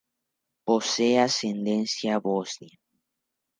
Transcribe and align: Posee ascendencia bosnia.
Posee 0.65 1.19
ascendencia 1.19 2.17
bosnia. 2.19 2.79